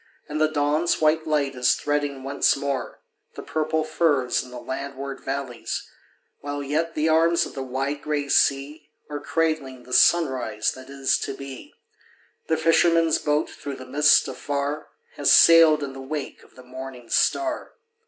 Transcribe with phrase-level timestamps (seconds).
[0.27, 3.03] nd the dawn's white light is threading once more
[3.35, 5.87] The purple firs in the landward valleys,
[6.39, 11.19] While yet the arms of the wide gray sea Are cradling the sunrise that is
[11.19, 11.75] to be.
[12.47, 14.87] The fisherman's boat, through the mist afar,
[15.17, 17.73] Has sailed in the wake of the morning star.